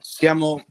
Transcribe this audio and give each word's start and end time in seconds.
Siamo 0.00 0.64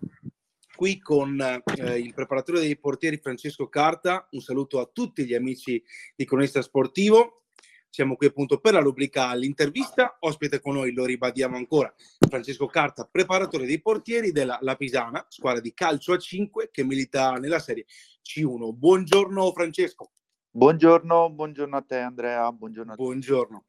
qui 0.76 0.99
con 0.99 1.40
eh, 1.42 1.98
il 2.00 2.14
preparatore 2.14 2.60
dei 2.60 2.77
portieri 2.77 3.18
Francesco 3.18 3.68
Carta. 3.68 4.27
Un 4.31 4.39
saluto 4.39 4.79
a 4.79 4.89
tutti 4.92 5.25
gli 5.25 5.33
amici 5.33 5.83
di 6.15 6.25
Cronista 6.25 6.61
Sportivo. 6.61 7.43
Siamo 7.90 8.16
qui 8.16 8.28
appunto 8.28 8.60
per 8.60 8.74
la 8.74 8.79
rubrica 8.79 9.34
L'intervista. 9.34 10.18
Ospite 10.21 10.62
con 10.62 10.76
noi, 10.76 10.94
lo 10.94 11.04
ribadiamo 11.04 11.58
ancora, 11.58 11.94
Francesco 12.29 12.68
Carta, 12.68 13.08
preparatore 13.10 13.66
dei 13.66 13.82
portieri 13.82 14.32
della 14.32 14.60
La 14.62 14.76
Pisana, 14.76 15.26
squadra 15.30 15.62
di 15.62 15.73
calcio 15.73 16.14
a 16.14 16.18
5 16.18 16.70
che 16.71 16.84
milita 16.84 17.34
nella 17.34 17.59
serie 17.59 17.86
C1. 18.23 18.71
Buongiorno 18.73 19.52
Francesco. 19.52 20.12
Buongiorno, 20.52 21.32
buongiorno 21.32 21.75
a 21.75 21.82
te 21.82 21.98
Andrea, 21.98 22.52
buongiorno 22.52 22.94
a 22.94 22.96
te. 22.96 23.02
Buongiorno. 23.02 23.66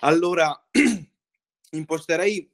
Allora, 0.00 0.68
imposterei 1.70 2.50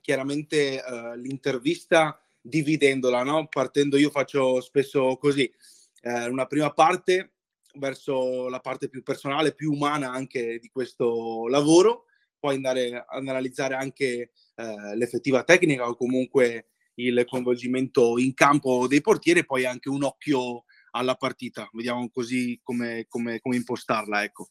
chiaramente 0.00 0.82
uh, 0.84 1.14
l'intervista 1.16 2.20
dividendola, 2.40 3.22
no? 3.22 3.46
partendo 3.48 3.96
io 3.96 4.10
faccio 4.10 4.60
spesso 4.60 5.16
così, 5.16 5.50
uh, 6.02 6.30
una 6.30 6.46
prima 6.46 6.72
parte 6.72 7.32
verso 7.74 8.48
la 8.48 8.60
parte 8.60 8.88
più 8.88 9.02
personale, 9.02 9.54
più 9.54 9.72
umana 9.72 10.10
anche 10.10 10.58
di 10.58 10.68
questo 10.68 11.46
lavoro, 11.48 12.04
poi 12.38 12.54
andare 12.56 13.04
ad 13.06 13.26
analizzare 13.26 13.74
anche 13.74 14.30
uh, 14.56 14.94
l'effettiva 14.94 15.42
tecnica 15.44 15.88
o 15.88 15.96
comunque 15.96 16.68
il 16.94 17.24
coinvolgimento 17.28 18.18
in 18.18 18.34
campo 18.34 18.86
dei 18.88 19.00
portieri 19.00 19.40
e 19.40 19.44
poi 19.44 19.64
anche 19.64 19.88
un 19.88 20.02
occhio 20.02 20.64
alla 20.92 21.14
partita. 21.14 21.68
Vediamo 21.72 22.08
così 22.10 22.58
come, 22.62 23.06
come, 23.08 23.40
come 23.40 23.56
impostarla. 23.56 24.22
Ecco. 24.24 24.50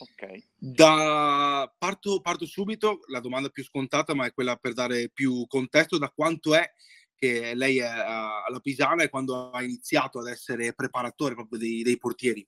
Ok. 0.00 0.44
Da, 0.56 1.72
parto, 1.76 2.20
parto 2.20 2.46
subito, 2.46 3.00
la 3.08 3.20
domanda 3.20 3.48
più 3.48 3.64
scontata, 3.64 4.14
ma 4.14 4.26
è 4.26 4.32
quella 4.32 4.56
per 4.56 4.72
dare 4.72 5.08
più 5.08 5.44
contesto, 5.48 5.98
da 5.98 6.10
quanto 6.10 6.54
è 6.54 6.72
che 7.16 7.54
lei 7.54 7.78
è 7.78 7.86
alla 7.86 8.60
Pisana 8.60 9.02
e 9.02 9.08
quando 9.08 9.50
ha 9.50 9.62
iniziato 9.62 10.20
ad 10.20 10.28
essere 10.28 10.72
preparatore 10.72 11.34
proprio 11.34 11.58
dei, 11.58 11.82
dei 11.82 11.98
portieri? 11.98 12.46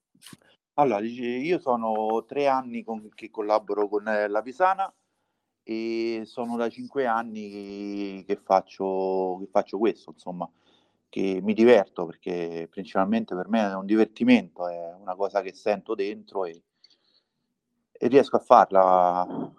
Allora, 0.74 1.04
io 1.04 1.58
sono 1.58 2.24
tre 2.24 2.46
anni 2.46 2.84
con, 2.84 3.08
che 3.12 3.30
collaboro 3.30 3.88
con 3.88 4.06
eh, 4.06 4.28
la 4.28 4.42
Pisana 4.42 4.92
e 5.64 6.22
sono 6.24 6.56
da 6.56 6.68
cinque 6.68 7.06
anni 7.06 8.22
che 8.24 8.36
faccio, 8.36 9.38
che 9.40 9.48
faccio 9.50 9.78
questo, 9.78 10.12
insomma, 10.12 10.48
che 11.08 11.40
mi 11.42 11.52
diverto 11.52 12.06
perché 12.06 12.68
principalmente 12.70 13.34
per 13.34 13.48
me 13.48 13.68
è 13.68 13.74
un 13.74 13.86
divertimento, 13.86 14.68
è 14.68 14.94
una 14.94 15.16
cosa 15.16 15.42
che 15.42 15.52
sento 15.52 15.96
dentro 15.96 16.44
e, 16.44 16.62
e 18.02 18.08
riesco 18.08 18.36
a 18.36 18.40
farla. 18.40 19.52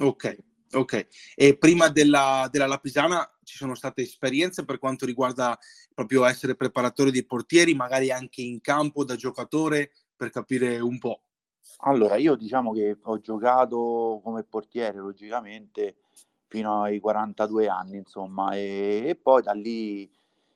Ok, 0.00 0.38
ok. 0.72 1.06
E 1.34 1.58
prima 1.58 1.88
della, 1.88 2.48
della 2.50 2.66
Lapisana 2.66 3.30
ci 3.44 3.56
sono 3.56 3.74
state 3.74 4.00
esperienze 4.00 4.64
per 4.64 4.78
quanto 4.78 5.04
riguarda 5.04 5.58
proprio 5.92 6.24
essere 6.24 6.56
preparatore 6.56 7.10
dei 7.10 7.26
portieri, 7.26 7.74
magari 7.74 8.10
anche 8.10 8.40
in 8.40 8.62
campo 8.62 9.04
da 9.04 9.16
giocatore, 9.16 9.90
per 10.16 10.30
capire 10.30 10.80
un 10.80 10.98
po'? 10.98 11.24
Allora, 11.80 12.16
io 12.16 12.36
diciamo 12.36 12.72
che 12.72 12.96
ho 13.02 13.20
giocato 13.20 14.20
come 14.24 14.44
portiere, 14.44 14.98
logicamente, 14.98 15.96
fino 16.46 16.82
ai 16.82 17.00
42 17.00 17.68
anni, 17.68 17.98
insomma, 17.98 18.52
e, 18.52 19.02
e 19.08 19.14
poi 19.14 19.42
da 19.42 19.52
lì 19.52 20.10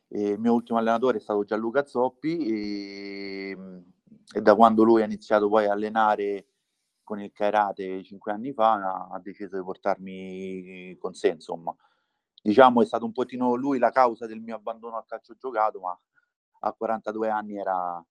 eh, 0.09 0.31
il 0.31 0.39
mio 0.39 0.55
ultimo 0.55 0.79
allenatore 0.79 1.19
è 1.19 1.21
stato 1.21 1.45
Gianluca 1.45 1.85
Zoppi 1.85 2.39
e, 2.47 3.57
e 4.35 4.41
da 4.41 4.55
quando 4.55 4.83
lui 4.83 5.03
ha 5.03 5.05
iniziato 5.05 5.51
poi 5.51 5.67
a 5.67 5.73
allenare 5.73 6.47
con 7.13 7.21
il 7.21 7.31
Karate 7.31 8.03
cinque 8.05 8.33
anni 8.33 8.55
fa 8.55 9.09
ha 9.13 9.21
deciso 9.21 9.59
di 9.59 9.63
portarmi 9.63 10.97
con 10.99 11.13
sé, 11.13 11.29
insomma. 11.29 11.77
Diciamo 12.43 12.81
è 12.81 12.87
stato 12.87 13.05
un 13.05 13.13
pochino 13.13 13.55
lui 13.55 13.79
la 13.79 13.91
causa 13.91 14.27
del 14.27 14.41
mio 14.41 14.57
abbandono 14.57 14.97
al 14.97 15.05
calcio 15.05 15.37
giocato, 15.39 15.81
ma 15.81 16.01
a 16.61 16.73
42 16.73 17.29
anni 17.29 17.59
era, 17.59 18.03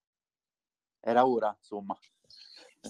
era 0.99 1.25
ora, 1.25 1.53
insomma. 1.57 1.97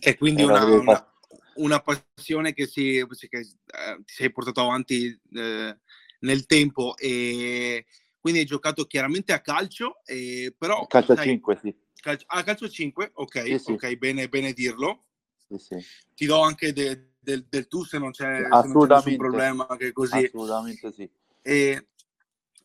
E 0.02 0.18
quindi 0.18 0.44
una, 0.44 0.66
una, 0.66 1.14
una, 1.56 1.80
passione 1.80 2.52
che, 2.52 2.68
si, 2.68 3.06
che 3.30 3.40
eh, 3.40 3.96
ti 4.04 4.14
sei 4.14 4.34
portato 4.34 4.60
avanti 4.60 5.18
eh, 5.34 5.80
nel 6.20 6.46
tempo 6.46 6.98
e 6.98 7.86
quindi 8.20 8.42
hai 8.42 8.46
giocato 8.46 8.84
chiaramente 8.84 9.32
a 9.32 9.40
calcio, 9.40 10.02
eh, 10.06 10.54
però... 10.58 10.86
Calcio 10.88 11.14
a 11.14 11.16
5, 11.16 11.60
sì. 11.62 11.76
Calcio, 11.96 12.26
ah, 12.28 12.44
calcio 12.44 12.66
a 12.66 12.70
5, 12.70 13.12
ok, 13.14 13.44
sì, 13.44 13.60
sì. 13.60 13.72
ok, 13.72 13.96
bene, 13.96 14.28
bene 14.28 14.52
dirlo. 14.52 15.06
Sì, 15.58 15.80
sì. 15.80 15.86
Ti 16.14 16.26
do 16.26 16.42
anche 16.42 16.74
de, 16.74 17.14
de, 17.20 17.46
del 17.50 17.68
tu 17.68 17.84
se 17.84 17.98
non 17.98 18.12
c'è, 18.12 18.48
nessun 18.48 19.18
problema, 19.18 19.66
che 19.78 19.92
così. 19.92 20.26
Assolutamente 20.26 20.92
sì. 20.92 21.10
E 21.42 21.88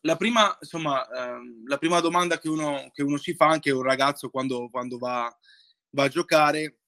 la 0.01 0.15
prima, 0.15 0.55
insomma, 0.61 1.07
ehm, 1.09 1.67
la 1.67 1.77
prima 1.77 1.99
domanda 1.99 2.37
che 2.39 2.49
uno, 2.49 2.89
che 2.93 3.03
uno, 3.03 3.17
si 3.17 3.33
fa 3.33 3.47
anche 3.47 3.71
un 3.71 3.81
ragazzo 3.81 4.29
quando, 4.29 4.69
quando 4.69 4.97
va, 4.97 5.35
va, 5.91 6.03
a 6.03 6.07
giocare 6.07 6.79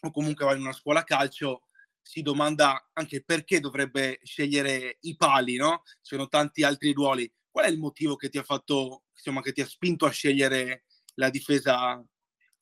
o 0.00 0.10
comunque 0.10 0.44
va 0.44 0.54
in 0.54 0.60
una 0.60 0.72
scuola 0.72 1.04
calcio 1.04 1.62
si 2.02 2.22
domanda 2.22 2.90
anche 2.94 3.22
perché 3.22 3.60
dovrebbe 3.60 4.20
scegliere 4.22 4.96
i 5.02 5.14
pali, 5.16 5.56
no? 5.56 5.82
Ci 5.84 6.14
sono 6.14 6.26
tanti 6.28 6.62
altri 6.62 6.92
ruoli. 6.92 7.30
Qual 7.50 7.66
è 7.66 7.68
il 7.68 7.78
motivo 7.78 8.16
che 8.16 8.30
ti 8.30 8.38
ha 8.38 8.42
fatto, 8.42 9.04
insomma, 9.14 9.42
che 9.42 9.52
ti 9.52 9.60
ha 9.60 9.66
spinto 9.66 10.06
a 10.06 10.10
scegliere 10.10 10.84
la 11.14 11.28
difesa, 11.28 12.02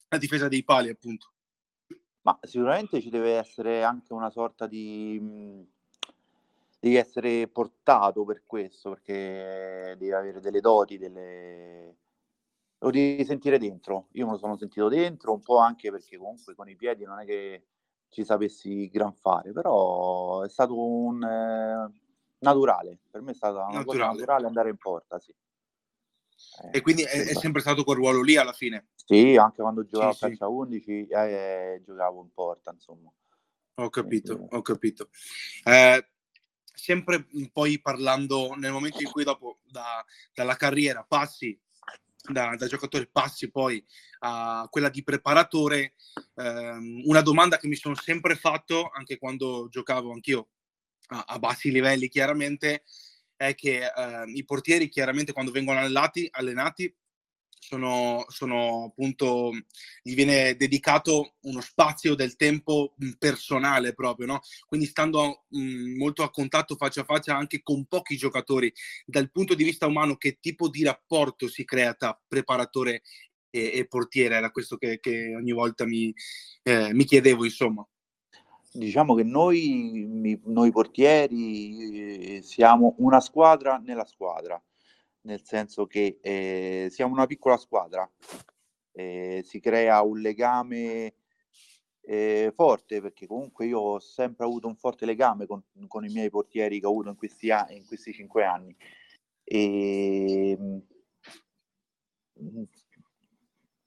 la 0.09 0.19
difesa 0.19 0.49
dei 0.49 0.65
pali, 0.65 0.89
appunto? 0.89 1.35
Ma 2.27 2.37
sicuramente 2.43 3.01
ci 3.01 3.09
deve 3.09 3.35
essere 3.37 3.85
anche 3.85 4.13
una 4.13 4.31
sorta 4.31 4.67
di 4.67 5.65
devi 6.81 6.97
essere 6.97 7.47
portato 7.47 8.25
per 8.25 8.43
questo, 8.45 8.91
perché 8.91 9.95
devi 9.97 10.13
avere 10.13 10.41
delle 10.41 10.61
doti, 10.61 10.99
delle... 10.99 11.97
lo 12.79 12.91
devi 12.91 13.25
sentire 13.25 13.59
dentro. 13.59 14.09
Io 14.13 14.27
me 14.27 14.33
lo 14.33 14.39
sono 14.39 14.57
sentito 14.57 14.89
dentro, 14.89 15.35
un 15.35 15.41
po' 15.41 15.59
anche 15.59 15.93
perché 15.93 16.17
comunque 16.17 16.57
con 16.57 16.69
i 16.69 16.75
piedi 16.75 17.05
non 17.05 17.21
è 17.21 17.25
che 17.25 17.67
ci 18.09 18.25
sapessi 18.25 18.89
gran 18.89 19.13
fare, 19.13 19.53
però 19.53 20.43
è 20.43 20.49
stato 20.49 20.77
un 20.77 21.23
eh, 21.23 21.93
naturale, 22.39 22.99
per 23.09 23.23
me 23.23 23.31
è 23.31 23.35
stato 23.35 23.59
una 23.59 23.67
naturale. 23.67 23.85
cosa 23.85 24.05
naturale 24.11 24.47
andare 24.47 24.71
in 24.71 24.79
porta, 24.79 25.21
sì. 25.21 25.33
Eh, 26.73 26.79
e 26.79 26.81
quindi 26.81 27.03
è, 27.03 27.27
è, 27.27 27.35
sempre 27.35 27.61
stato 27.61 27.85
quel 27.85 27.97
ruolo 27.97 28.23
lì 28.23 28.37
alla 28.37 28.53
fine? 28.53 28.89
Sì, 28.95 29.37
anche 29.37 29.63
quando 29.63 29.85
giocavo 29.85 30.13
sì, 30.13 30.25
a 30.25 30.29
calcio 30.29 30.47
sì. 30.47 30.53
11 30.53 31.07
eh, 31.07 31.83
giocavo 31.85 32.23
in 32.23 32.31
porta, 32.33 32.73
insomma. 32.73 33.11
Ho 33.79 33.91
capito, 33.91 34.47
ho 34.51 34.63
capito. 34.63 35.11
Eh, 35.65 36.09
sempre 36.65 37.27
poi 37.53 37.81
parlando 37.81 38.55
nel 38.55 38.73
momento 38.73 39.01
in 39.03 39.11
cui 39.11 39.25
dopo 39.25 39.59
da, 39.65 40.05
dalla 40.33 40.57
carriera 40.57 41.05
passi 41.07 41.59
da, 42.33 42.55
da, 42.57 42.67
giocatore 42.67 43.07
passi 43.07 43.51
poi 43.51 43.85
a 44.21 44.67
quella 44.71 44.89
di 44.89 45.03
preparatore, 45.03 45.95
ehm, 46.35 47.03
una 47.05 47.21
domanda 47.21 47.59
che 47.59 47.69
mi 47.69 47.77
sono 47.77 47.95
sempre 47.95 48.35
fatto 48.35 48.91
anche 48.93 49.19
quando 49.19 49.69
giocavo 49.71 50.13
anch'io 50.13 50.49
a, 51.09 51.25
a 51.27 51.39
bassi 51.39 51.71
livelli 51.71 52.09
chiaramente 52.09 52.83
è 53.37 53.55
che 53.55 53.85
eh, 53.85 54.31
i 54.35 54.45
portieri 54.45 54.89
chiaramente 54.89 55.33
quando 55.33 55.51
vengono 55.51 55.79
allenati, 55.79 56.29
allenati 56.31 56.95
sono, 57.67 58.25
sono, 58.29 58.85
appunto, 58.85 59.51
gli 60.03 60.15
viene 60.15 60.55
dedicato 60.57 61.35
uno 61.43 61.61
spazio 61.61 62.15
del 62.15 62.37
tempo 62.37 62.95
mm, 63.03 63.13
personale 63.19 63.93
proprio, 63.93 64.27
no? 64.27 64.41
Quindi 64.67 64.87
stando 64.87 65.47
mh, 65.49 65.61
mm, 65.61 65.97
molto 65.97 66.23
a 66.23 66.31
contatto 66.31 66.77
faccia 66.77 67.01
a 67.01 67.05
faccia 67.05 67.37
anche 67.37 67.63
con 67.63 67.87
pochi 67.87 68.17
giocatori, 68.17 68.73
dal 69.05 69.31
punto 69.33 69.55
di 69.55 69.65
vista 69.65 69.87
umano 69.87 70.17
che 70.17 70.39
tipo 70.41 70.69
di 70.69 70.85
rapporto 70.85 71.49
si 71.49 71.65
crea 71.65 71.95
tra 71.95 72.19
preparatore 72.29 73.03
e, 73.51 73.73
e 73.75 73.87
portiere? 73.87 74.37
Era 74.37 74.51
questo 74.51 74.77
che, 74.77 74.99
che 75.01 75.35
ogni 75.35 75.53
volta 75.53 75.85
mi, 75.87 76.15
eh, 76.63 76.93
mi, 76.95 77.05
chiedevo, 77.05 77.45
insomma. 77.45 77.87
Diciamo 78.77 79.15
che 79.15 79.25
noi, 79.25 80.41
noi 80.45 80.71
portieri 80.71 82.37
eh, 82.37 82.43
siamo 82.43 82.95
una 82.99 83.21
squadra 83.21 83.79
nella 83.79 84.05
squadra 84.05 84.63
nel 85.27 85.43
senso 85.45 85.87
che 85.87 86.19
eh, 86.21 86.89
siamo 86.91 87.13
una 87.13 87.27
piccola 87.27 87.57
squadra, 87.57 88.09
eh, 88.93 89.43
si 89.45 89.61
crea 89.61 90.01
un 90.03 90.21
legame 90.21 91.15
eh, 92.03 92.53
forte 92.55 93.01
perché 93.01 93.27
comunque 93.27 93.67
io 93.67 93.81
ho 93.81 93.99
sempre 93.99 94.45
avuto 94.45 94.69
un 94.69 94.77
forte 94.77 95.05
legame 95.05 95.47
con, 95.47 95.63
con 95.89 96.05
i 96.05 96.13
miei 96.13 96.31
portieri 96.31 96.79
che 96.81 96.87
ho 96.87 96.91
avuto 96.91 97.11
in 97.11 97.17
questi, 97.17 97.49
in 97.49 97.87
questi 97.87 98.13
cinque 98.13 98.45
anni. 98.45 98.75
E, 99.43 100.57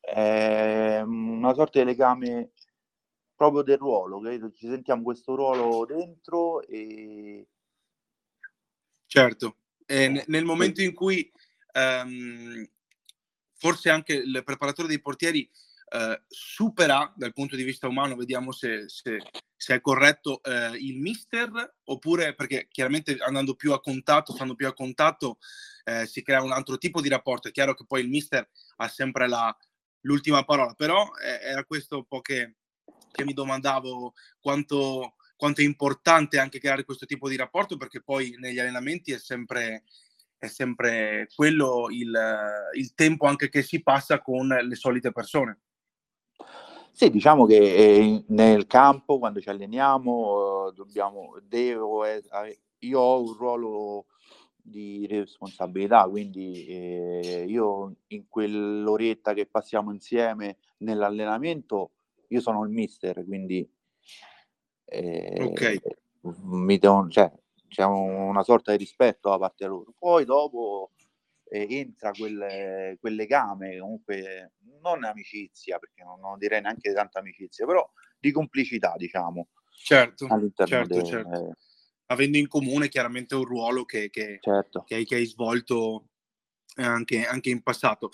è 0.02 1.02
una 1.02 1.54
sorta 1.54 1.80
di 1.80 1.86
legame 1.86 2.52
proprio 3.40 3.62
del 3.62 3.78
ruolo, 3.78 4.20
che 4.20 4.52
ci 4.54 4.68
sentiamo 4.68 5.02
questo 5.02 5.34
ruolo 5.34 5.86
dentro 5.86 6.62
e... 6.68 7.48
Certo, 9.06 9.56
eh, 9.86 10.26
nel 10.28 10.44
momento 10.44 10.82
in 10.82 10.94
cui 10.94 11.32
ehm, 11.72 12.70
forse 13.54 13.90
anche 13.90 14.16
il 14.16 14.42
preparatore 14.44 14.90
dei 14.90 15.00
portieri 15.00 15.50
eh, 15.92 16.22
supera 16.28 17.14
dal 17.16 17.32
punto 17.32 17.56
di 17.56 17.64
vista 17.64 17.88
umano, 17.88 18.18
vediamo 18.18 18.52
se, 18.52 18.90
se, 18.90 19.20
se 19.56 19.76
è 19.76 19.80
corretto, 19.80 20.44
eh, 20.44 20.76
il 20.76 21.00
mister, 21.00 21.76
oppure 21.86 22.36
perché 22.36 22.68
chiaramente 22.70 23.16
andando 23.20 23.56
più 23.56 23.72
a 23.72 23.80
contatto, 23.80 24.34
stando 24.34 24.54
più 24.54 24.68
a 24.68 24.74
contatto, 24.74 25.38
eh, 25.86 26.06
si 26.06 26.22
crea 26.24 26.44
un 26.44 26.52
altro 26.52 26.78
tipo 26.78 27.00
di 27.00 27.08
rapporto. 27.08 27.48
È 27.48 27.52
chiaro 27.52 27.74
che 27.74 27.86
poi 27.88 28.02
il 28.02 28.10
mister 28.10 28.48
ha 28.76 28.88
sempre 28.90 29.30
la, 29.30 29.58
l'ultima 30.02 30.44
parola, 30.44 30.74
però 30.74 31.08
era 31.16 31.64
questo 31.64 32.00
un 32.00 32.06
po' 32.06 32.20
che, 32.20 32.58
che 33.12 33.26
mi 33.26 33.34
domandavo 33.34 34.14
quanto, 34.40 35.16
quanto, 35.36 35.62
è 35.62 35.64
importante 35.64 36.40
anche 36.40 36.60
creare 36.60 36.84
questo 36.84 37.06
tipo 37.06 37.30
di 37.30 37.36
rapporto, 37.36 37.78
perché 37.78 38.02
poi 38.02 38.36
negli 38.40 38.60
allenamenti 38.60 39.12
è 39.12 39.20
sempre, 39.20 39.84
è 40.38 40.48
sempre 40.48 41.28
quello 41.36 41.88
il, 41.90 42.18
il 42.76 42.94
tempo 42.94 43.26
anche 43.26 43.50
che 43.50 43.62
si 43.62 43.82
passa 43.82 44.22
con 44.22 44.48
le 44.48 44.76
solite 44.76 45.12
persone. 45.12 45.60
Sì, 46.92 47.10
diciamo 47.10 47.46
che 47.46 47.58
eh, 47.58 48.24
nel 48.28 48.68
campo, 48.68 49.20
quando 49.20 49.40
ci 49.40 49.50
alleniamo, 49.50 50.72
dobbiamo, 50.76 51.38
devo, 51.42 52.04
eh, 52.04 52.22
io 52.80 53.00
ho 53.00 53.22
un 53.22 53.34
ruolo 53.34 54.06
di 54.62 55.08
responsabilità, 55.08 56.04
quindi 56.10 56.66
eh, 56.66 57.46
io 57.48 57.96
in 58.08 58.28
quell'oretta 58.28 59.34
che 59.34 59.46
passiamo 59.46 59.92
insieme 59.92 60.58
nell'allenamento, 60.80 61.92
io 62.30 62.42
sono 62.42 62.64
il 62.64 62.70
mister, 62.70 63.24
quindi 63.26 63.68
eh, 64.86 65.44
okay. 65.44 65.80
mi 66.22 66.78
devo, 66.78 67.08
cioè, 67.10 67.32
c'è 67.68 67.84
una 67.84 68.44
sorta 68.44 68.72
di 68.72 68.78
rispetto 68.78 69.30
da 69.30 69.38
parte 69.38 69.66
loro. 69.66 69.94
Poi 69.98 70.26
dopo 70.26 70.92
eh, 71.46 71.68
entra 71.70 72.12
quel, 72.12 72.98
quel, 73.00 73.16
legame, 73.16 73.78
comunque 73.80 74.54
non 74.82 75.04
amicizia, 75.04 75.78
perché 75.78 76.04
non, 76.04 76.20
non, 76.20 76.38
direi 76.38 76.62
neanche 76.62 76.94
tanta 76.94 77.20
amicizia, 77.20 77.66
però 77.66 77.88
di 78.18 78.32
complicità, 78.32 78.94
diciamo. 78.98 79.50
Certo, 79.72 80.28
certo, 80.66 80.96
de, 80.96 81.06
certo. 81.06 81.56
Avendo 82.08 82.38
in 82.38 82.48
comune 82.48 82.90
chiaramente 82.90 83.36
un 83.36 83.44
ruolo 83.44 83.86
che, 83.86 84.10
che, 84.10 84.40
certo. 84.42 84.84
che, 84.84 85.06
che 85.06 85.16
hai 85.16 85.26
svolto 85.26 86.09
anche, 86.84 87.26
anche 87.26 87.50
in 87.50 87.62
passato. 87.62 88.12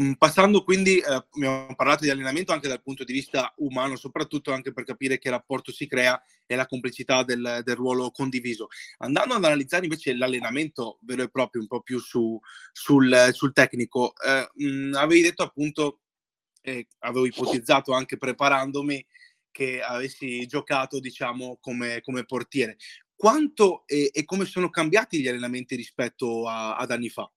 Mm, 0.00 0.12
passando 0.14 0.64
quindi, 0.64 0.98
eh, 0.98 1.24
abbiamo 1.30 1.74
parlato 1.76 2.04
di 2.04 2.10
allenamento 2.10 2.52
anche 2.52 2.68
dal 2.68 2.82
punto 2.82 3.04
di 3.04 3.12
vista 3.12 3.52
umano, 3.58 3.96
soprattutto 3.96 4.52
anche 4.52 4.72
per 4.72 4.84
capire 4.84 5.18
che 5.18 5.30
rapporto 5.30 5.72
si 5.72 5.86
crea 5.86 6.20
e 6.46 6.56
la 6.56 6.66
complicità 6.66 7.22
del, 7.22 7.60
del 7.64 7.76
ruolo 7.76 8.10
condiviso. 8.10 8.68
Andando 8.98 9.34
ad 9.34 9.44
analizzare 9.44 9.84
invece 9.84 10.14
l'allenamento 10.14 10.98
vero 11.02 11.22
e 11.22 11.30
proprio, 11.30 11.62
un 11.62 11.68
po' 11.68 11.80
più 11.80 11.98
su, 11.98 12.38
sul, 12.72 13.30
sul, 13.32 13.52
tecnico, 13.52 14.14
eh, 14.26 14.48
mh, 14.52 14.66
mm, 14.66 14.94
avevi 14.94 15.22
detto 15.22 15.42
appunto, 15.42 16.00
eh, 16.62 16.86
avevo 17.00 17.26
ipotizzato 17.26 17.92
anche 17.92 18.16
preparandomi, 18.16 19.06
che 19.54 19.80
avessi 19.80 20.44
giocato 20.46 20.98
diciamo 20.98 21.58
come, 21.60 22.00
come 22.00 22.24
portiere. 22.24 22.76
Quanto 23.14 23.84
e, 23.86 24.10
e, 24.12 24.24
come 24.24 24.44
sono 24.46 24.68
cambiati 24.68 25.20
gli 25.20 25.28
allenamenti 25.28 25.76
rispetto 25.76 26.48
a, 26.48 26.76
ad 26.76 26.90
anni 26.90 27.08
fa? 27.08 27.30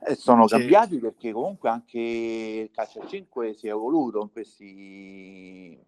Eh, 0.00 0.14
sono 0.14 0.46
sì. 0.46 0.56
cambiati 0.56 0.98
perché 0.98 1.32
comunque 1.32 1.68
anche 1.68 1.98
il 1.98 2.70
calcio 2.70 3.00
a 3.00 3.06
5 3.06 3.54
si 3.54 3.66
è 3.66 3.70
evoluto 3.70 4.20
in 4.22 4.30
questi, 4.30 5.78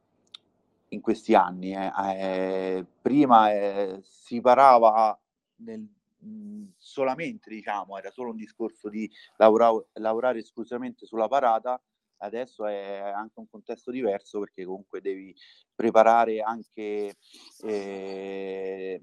in 0.89 1.01
questi 1.01 1.35
anni. 1.35 1.75
Eh. 1.75 1.93
Eh, 2.15 2.87
prima 3.01 3.53
eh, 3.53 4.01
si 4.03 4.41
parava 4.41 5.19
nel, 5.57 5.87
mh, 6.19 6.73
solamente, 6.77 7.51
diciamo, 7.51 7.97
era 7.99 8.11
solo 8.11 8.31
un 8.31 8.37
discorso 8.37 8.89
di 8.89 9.11
lavorare, 9.37 9.87
lavorare 9.95 10.39
esclusivamente 10.41 11.07
sulla 11.07 11.29
parata, 11.29 11.81
adesso 12.19 12.67
è 12.67 12.99
anche 12.99 13.39
un 13.39 13.49
contesto 13.49 13.91
diverso 13.91 14.41
perché 14.41 14.65
comunque 14.65 15.01
devi 15.01 15.35
preparare 15.75 16.41
anche 16.41 17.15
eh, 17.63 19.03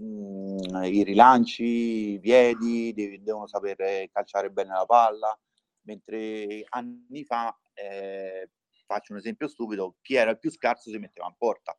mh, 0.00 0.84
i 0.84 1.02
rilanci, 1.02 2.12
i 2.12 2.20
piedi, 2.20 2.92
devi, 2.92 3.22
devono 3.22 3.46
sapere 3.46 4.08
calciare 4.12 4.50
bene 4.50 4.70
la 4.70 4.86
palla, 4.86 5.38
mentre 5.82 6.64
anni 6.68 7.24
fa, 7.24 7.56
eh, 7.74 8.50
faccio 8.86 9.12
un 9.12 9.18
esempio 9.18 9.48
stupido, 9.48 9.96
chi 10.00 10.14
era 10.14 10.30
il 10.30 10.38
più 10.38 10.50
scarso 10.50 10.90
si 10.90 10.98
metteva 10.98 11.26
in 11.26 11.34
porta. 11.36 11.78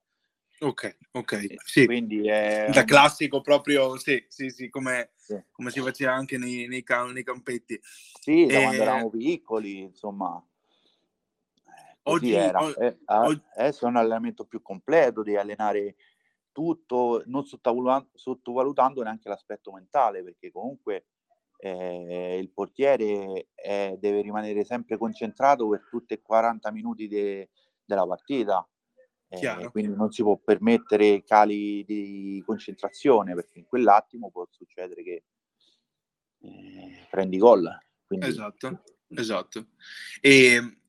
Ok, 0.64 0.98
ok, 1.14 1.56
sì. 1.66 1.86
Quindi 1.88 2.28
è... 2.28 2.68
Da 2.72 2.84
classico 2.84 3.42
proprio, 3.42 3.98
sì, 3.98 4.24
sì, 4.28 4.52
sì, 4.52 4.70
come, 4.70 5.14
sì. 5.16 5.44
come 5.52 5.72
si 5.72 5.82
faceva 5.82 6.14
anche 6.14 6.38
nei, 6.38 6.68
nei, 6.68 6.86
nei 7.14 7.24
campetti. 7.24 7.80
Sì, 7.82 8.46
e... 8.46 8.62
quando 8.62 8.82
eravamo 8.84 9.10
piccoli, 9.10 9.80
insomma. 9.80 10.40
Eh, 11.66 11.98
oggi, 12.04 12.34
era. 12.34 12.62
O- 12.62 12.76
eh, 12.78 13.00
oggi... 13.06 13.42
Adesso 13.56 13.86
è 13.86 13.90
un 13.90 13.96
allenamento 13.96 14.46
più 14.46 14.62
completo, 14.62 15.24
di 15.24 15.36
allenare 15.36 15.96
tutto, 16.52 17.24
non 17.26 17.46
sottovalutando 17.46 19.04
neanche 19.04 19.30
l'aspetto 19.30 19.72
mentale, 19.72 20.24
perché 20.24 20.52
comunque 20.52 21.06
eh, 21.58 22.38
il 22.40 22.50
portiere 22.52 23.50
eh, 23.56 23.98
deve 24.00 24.22
rimanere 24.22 24.64
sempre 24.66 24.98
concentrato 24.98 25.70
per 25.70 25.88
tutti 25.90 26.14
e 26.14 26.22
40 26.22 26.72
minuti 26.72 27.08
de, 27.08 27.50
della 27.86 28.06
partita. 28.06 28.66
Eh, 29.34 29.70
quindi 29.72 29.96
non 29.96 30.12
si 30.12 30.24
può 30.24 30.36
permettere 30.38 31.24
cali 31.24 31.86
di 31.86 32.44
concentrazione 32.46 33.34
perché 33.34 33.60
in 33.60 33.66
quell'attimo 33.66 34.30
può 34.30 34.46
succedere 34.50 35.04
che 35.04 35.24
eh, 36.40 37.08
prendi 37.10 37.38
gol. 37.38 37.70
Quindi... 38.06 38.28
Esatto, 38.28 38.82
esatto. 39.08 39.68
E 40.20 40.81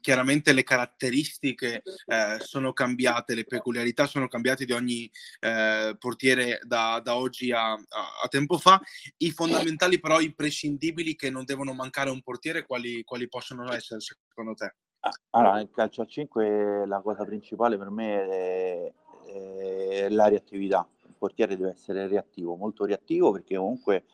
chiaramente 0.00 0.52
le 0.52 0.62
caratteristiche 0.62 1.82
eh, 2.06 2.38
sono 2.40 2.72
cambiate, 2.72 3.34
le 3.34 3.44
peculiarità 3.44 4.06
sono 4.06 4.28
cambiate 4.28 4.64
di 4.64 4.72
ogni 4.72 5.10
eh, 5.40 5.96
portiere 5.98 6.60
da, 6.62 7.00
da 7.02 7.16
oggi 7.16 7.52
a, 7.52 7.72
a, 7.72 7.78
a, 8.22 8.28
tempo 8.28 8.58
fa. 8.58 8.80
I 9.18 9.30
fondamentali 9.30 10.00
però 10.00 10.20
imprescindibili 10.20 11.14
che 11.14 11.30
non 11.30 11.44
devono 11.44 11.72
mancare 11.72 12.10
a 12.10 12.12
un 12.12 12.22
portiere, 12.22 12.66
quali, 12.66 13.02
quali 13.04 13.28
possono 13.28 13.72
essere 13.72 14.00
secondo 14.00 14.54
te? 14.54 14.74
Ah, 15.00 15.12
allora, 15.30 15.54
nel 15.54 15.70
calcio 15.70 16.02
a 16.02 16.06
5 16.06 16.86
la 16.86 17.00
cosa 17.00 17.24
principale 17.24 17.78
per 17.78 17.90
me 17.90 18.26
è, 18.26 18.92
è 19.26 20.08
la 20.08 20.28
reattività. 20.28 20.88
Il 21.06 21.14
portiere 21.16 21.56
deve 21.56 21.70
essere 21.70 22.06
reattivo, 22.08 22.56
molto 22.56 22.84
reattivo 22.84 23.30
perché 23.32 23.56
comunque... 23.56 24.04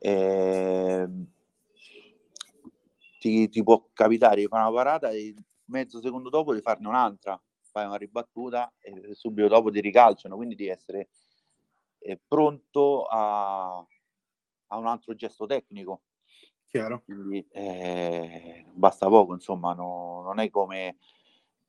Eh, 0.00 1.08
ti, 3.18 3.48
ti 3.48 3.62
può 3.62 3.88
capitare 3.92 4.40
di 4.40 4.46
fare 4.46 4.62
una 4.62 4.72
parata 4.72 5.10
e 5.10 5.34
mezzo 5.66 6.00
secondo 6.00 6.28
dopo 6.28 6.54
di 6.54 6.60
farne 6.60 6.88
un'altra, 6.88 7.40
fai 7.70 7.86
una 7.86 7.96
ribattuta 7.96 8.72
e 8.80 9.14
subito 9.14 9.48
dopo 9.48 9.70
ti 9.70 9.80
ricalciano, 9.80 10.36
quindi 10.36 10.54
devi 10.54 10.70
essere 10.70 11.10
eh, 11.98 12.20
pronto 12.26 13.04
a, 13.04 13.78
a, 13.78 14.76
un 14.76 14.86
altro 14.86 15.14
gesto 15.14 15.46
tecnico. 15.46 16.02
Chiaro. 16.66 17.02
Quindi 17.04 17.46
eh, 17.50 18.64
basta 18.72 19.08
poco, 19.08 19.34
insomma, 19.34 19.72
no, 19.72 20.22
non 20.22 20.38
è 20.38 20.50
come, 20.50 20.98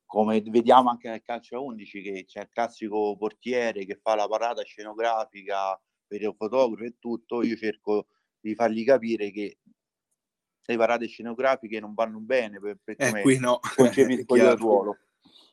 come 0.05 0.41
vediamo 0.41 0.89
anche 0.89 1.09
nel 1.09 1.21
calcio 1.21 1.55
a 1.55 1.61
11 1.61 2.01
che 2.01 2.25
c'è 2.25 2.41
il 2.41 2.49
classico 2.49 3.15
portiere 3.17 3.85
che 3.85 3.99
fa 4.01 4.15
la 4.15 4.27
parata 4.27 4.63
scenografica 4.63 5.79
per 6.05 6.21
il 6.21 6.33
fotografo 6.35 6.83
e 6.83 6.95
tutto, 6.99 7.43
io 7.43 7.55
cerco 7.55 8.07
di 8.41 8.55
fargli 8.55 8.83
capire 8.83 9.31
che 9.31 9.59
le 10.69 10.77
parate 10.77 11.07
scenografiche 11.07 11.79
non 11.79 11.95
vanno 11.95 12.19
bene 12.19 12.59
per, 12.59 12.77
per 12.83 12.95
eh, 12.99 13.21
qui 13.21 13.39
no. 13.39 13.59
concepi 13.75 14.13
il 14.13 14.25
ruolo. 14.57 14.97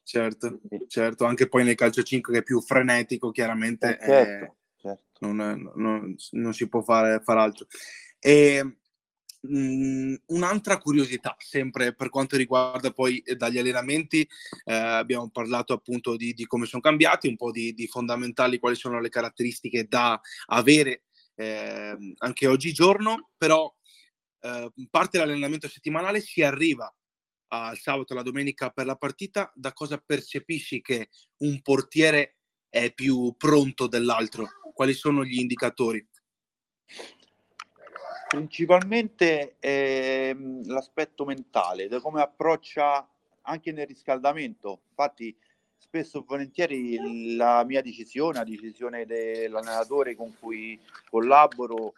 Certo, 0.02 0.61
certo, 0.87 1.25
anche 1.25 1.49
poi 1.49 1.64
nel 1.64 1.75
calcio 1.75 2.02
5 2.02 2.32
che 2.32 2.38
è 2.40 2.42
più 2.44 2.61
frenetico, 2.61 3.32
chiaramente 3.32 3.99
eh, 3.99 4.04
certo, 4.04 4.44
eh, 4.44 4.52
certo. 4.76 5.26
Non, 5.26 5.73
non, 5.75 6.14
non, 6.30 6.52
si 6.52 6.68
può 6.68 6.80
fare, 6.82 7.20
fare 7.25 7.40
altro. 7.40 7.66
E, 8.20 8.62
mh, 9.40 9.58
mm, 9.58 10.14
un'altra 10.26 10.78
curiosità, 10.78 11.35
sempre 11.38 11.92
per 11.92 12.08
quanto 12.11 12.37
riguarda 12.37 12.92
poi 12.92 13.18
eh, 13.18 13.35
dagli 13.35 13.58
allenamenti, 13.58 14.20
eh, 14.64 14.75
abbiamo 14.75 15.28
parlato 15.30 15.73
appunto 15.73 16.14
di, 16.14 16.35
di, 16.35 16.46
come 16.46 16.66
sono 16.66 16.82
cambiati, 16.82 17.26
un 17.26 17.37
po' 17.37 17.50
di, 17.50 17.75
di, 17.75 17.88
fondamentali, 17.88 18.61
quali 18.61 18.76
sono 18.76 19.00
le 19.00 19.08
caratteristiche 19.08 19.88
da 19.88 20.20
avere 20.46 21.02
eh, 21.35 22.14
anche 22.18 22.46
oggigiorno, 22.46 23.30
però 23.37 23.75
eh, 24.40 24.73
parte 24.90 25.19
l'allenamento 25.19 25.69
settimanale, 25.69 26.21
si 26.21 26.43
arriva 26.43 26.93
al 27.49 27.78
sabato 27.78 28.12
alla 28.12 28.23
domenica 28.23 28.71
per 28.71 28.87
la 28.87 28.97
partita, 28.97 29.50
da 29.55 29.73
cosa 29.73 29.99
percepisci 29.99 30.81
che 30.81 31.09
un 31.38 31.61
portiere 31.62 32.37
è 32.69 32.93
più 32.93 33.35
pronto 33.37 33.87
dell'altro? 33.87 34.49
Quali 34.73 34.93
sono 34.93 35.25
gli 35.25 35.38
indicatori? 35.38 36.07
Principalmente 38.28 39.57
eh, 39.61 40.37
l'aspetto 40.64 41.25
mentale, 41.25 41.88
da 41.88 42.00
come 42.00 42.21
approccia 42.21 43.09
anche 43.43 43.73
nel 43.73 43.87
riscaldamento. 43.87 44.83
Infatti, 44.88 45.35
spesso 45.78 46.19
e 46.19 46.25
volentieri 46.26 47.37
la 47.37 47.64
mia 47.64 47.81
decisione, 47.81 48.38
la 48.38 48.45
decisione 48.45 49.07
dell'allenatore 49.07 50.16
con 50.16 50.37
cui 50.38 50.78
collaboro, 51.09 51.95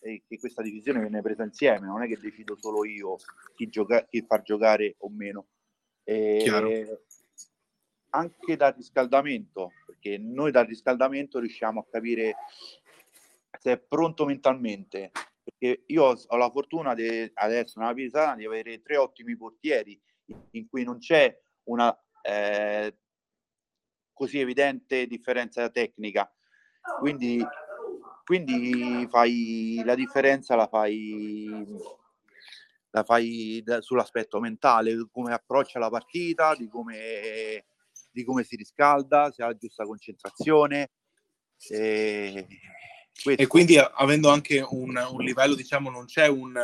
è 0.00 0.20
che 0.26 0.38
questa 0.38 0.62
decisione 0.62 1.00
viene 1.00 1.22
presa 1.22 1.44
insieme, 1.44 1.86
non 1.86 2.02
è 2.02 2.08
che 2.08 2.18
decido 2.18 2.56
solo 2.58 2.84
io 2.84 3.16
chi, 3.54 3.68
gioca- 3.68 4.04
chi 4.06 4.24
far 4.26 4.42
giocare 4.42 4.96
o 4.98 5.10
meno. 5.10 5.46
E 6.02 7.04
anche 8.12 8.56
dal 8.56 8.74
riscaldamento, 8.74 9.72
perché 9.86 10.18
noi 10.18 10.50
dal 10.50 10.66
riscaldamento 10.66 11.38
riusciamo 11.38 11.80
a 11.80 11.86
capire 11.88 12.34
se 13.58 13.72
è 13.72 13.78
pronto 13.78 14.24
mentalmente. 14.24 15.12
Perché 15.42 15.84
io 15.86 16.04
ho 16.04 16.36
la 16.36 16.50
fortuna 16.50 16.94
de, 16.94 17.30
adesso 17.34 17.78
nella 17.78 17.94
Pisana 17.94 18.36
di 18.36 18.44
avere 18.44 18.82
tre 18.82 18.96
ottimi 18.96 19.36
portieri 19.36 20.00
in 20.52 20.68
cui 20.68 20.84
non 20.84 20.98
c'è 20.98 21.36
una 21.64 21.96
eh, 22.22 22.96
così 24.12 24.38
evidente 24.38 25.06
differenza 25.06 25.68
tecnica. 25.70 26.32
Quindi, 26.98 27.44
quindi 28.30 29.08
fai 29.10 29.82
la 29.84 29.96
differenza 29.96 30.54
la 30.54 30.68
fai, 30.68 31.66
la 32.90 33.02
fai 33.02 33.60
da, 33.64 33.80
sull'aspetto 33.80 34.38
mentale, 34.38 35.08
come 35.10 35.32
approccia 35.32 35.80
la 35.80 35.90
partita, 35.90 36.54
di 36.54 36.68
come, 36.68 37.64
di 38.12 38.22
come 38.22 38.44
si 38.44 38.54
riscalda, 38.54 39.32
se 39.32 39.42
ha 39.42 39.46
la 39.48 39.56
giusta 39.56 39.84
concentrazione. 39.84 40.92
E, 41.70 42.46
e 43.24 43.46
quindi 43.48 43.76
avendo 43.76 44.30
anche 44.30 44.60
un, 44.60 45.08
un 45.10 45.24
livello, 45.24 45.56
diciamo, 45.56 45.90
non 45.90 46.04
c'è 46.04 46.28
un, 46.28 46.56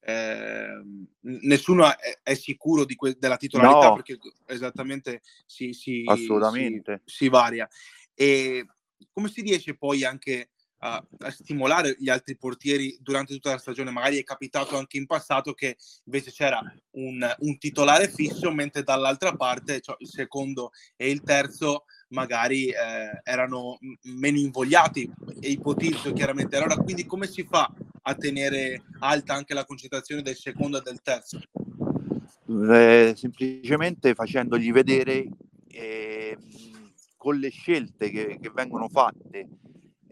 eh, 0.00 0.82
nessuno 1.20 1.86
è, 1.86 2.18
è, 2.20 2.34
sicuro 2.34 2.84
que- 2.96 3.16
della 3.16 3.36
titolarità 3.36 3.90
no. 3.90 3.94
perché 3.94 4.18
esattamente 4.46 5.22
si, 5.46 5.72
si, 5.72 6.02
Assolutamente. 6.04 7.02
Si, 7.04 7.14
si, 7.14 7.28
varia. 7.28 7.68
E 8.12 8.66
come 9.12 9.28
si 9.28 9.42
riesce 9.42 9.76
poi 9.76 10.02
anche 10.02 10.50
a, 10.86 11.06
a, 11.18 11.30
stimolare 11.30 11.96
gli 11.98 12.08
altri 12.08 12.36
portieri 12.36 12.96
durante 13.00 13.34
tutta 13.34 13.50
la 13.50 13.58
stagione? 13.58 13.90
Magari 13.90 14.18
è 14.18 14.24
capitato 14.24 14.76
anche 14.76 14.96
in 14.96 15.06
passato 15.06 15.52
che 15.52 15.76
invece 16.04 16.30
c'era 16.30 16.60
un, 16.92 17.34
un 17.40 17.58
titolare 17.58 18.08
fisso, 18.08 18.52
mentre 18.52 18.82
dall'altra 18.82 19.34
parte 19.34 19.80
cioè 19.80 19.96
il 19.98 20.08
secondo 20.08 20.70
e 20.96 21.10
il 21.10 21.22
terzo 21.22 21.84
magari 22.08 22.68
eh, 22.68 23.20
erano 23.24 23.78
meno 24.02 24.38
invogliati 24.38 25.10
e 25.40 25.50
ipotizzo 25.50 26.12
chiaramente. 26.12 26.56
Allora, 26.56 26.76
quindi 26.76 27.04
come 27.04 27.26
si 27.26 27.44
fa 27.44 27.72
a 28.02 28.14
tenere 28.14 28.84
alta 29.00 29.34
anche 29.34 29.54
la 29.54 29.64
concentrazione 29.64 30.22
del 30.22 30.36
secondo 30.36 30.78
e 30.78 30.82
del 30.82 31.02
terzo? 31.02 31.40
Eh, 32.48 33.14
semplicemente 33.16 34.14
facendogli 34.14 34.70
vedere 34.70 35.26
eh, 35.68 36.38
con 37.16 37.36
le 37.36 37.50
scelte 37.50 38.10
che, 38.10 38.38
che 38.40 38.50
vengono 38.54 38.88
fatte. 38.88 39.48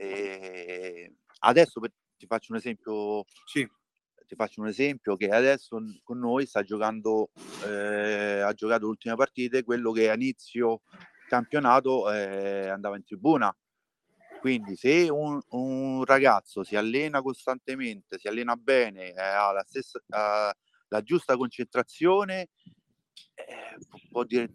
Eh, 0.04 1.14
adesso 1.40 1.80
per, 1.80 1.92
ti 2.16 2.26
faccio 2.26 2.52
un 2.52 2.58
esempio. 2.58 3.24
Sì. 3.44 3.68
Ti 4.26 4.36
faccio 4.36 4.62
un 4.62 4.68
esempio 4.68 5.16
che 5.16 5.28
adesso 5.28 5.78
con 6.02 6.18
noi 6.18 6.46
sta 6.46 6.62
giocando, 6.62 7.28
eh, 7.66 8.40
ha 8.40 8.54
giocato 8.54 8.86
l'ultima 8.86 9.16
partita, 9.16 9.62
quello 9.62 9.92
che 9.92 10.08
a 10.08 10.14
inizio 10.14 10.80
campionato 11.28 12.10
eh, 12.10 12.68
andava 12.68 12.96
in 12.96 13.04
tribuna. 13.04 13.54
Quindi 14.40 14.76
se 14.76 15.08
un, 15.10 15.40
un, 15.50 16.04
ragazzo 16.04 16.64
si 16.64 16.76
allena 16.76 17.20
costantemente, 17.22 18.18
si 18.18 18.28
allena 18.28 18.56
bene, 18.56 19.12
eh, 19.12 19.20
ha 19.20 19.52
la, 19.52 19.64
stessa, 19.66 20.00
ha 20.08 20.54
la 20.88 21.00
giusta 21.02 21.36
concentrazione, 21.36 22.48
eh, 23.34 23.76
può, 24.10 24.24
dire, 24.24 24.50